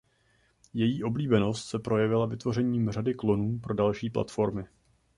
[0.73, 4.65] Její oblíbenost se projevila vytvořením řady klonů pro další platformy.